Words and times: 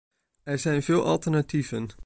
Er 0.45 0.59
zijn 0.59 0.83
veel 0.83 1.05
alternatieven. 1.05 1.87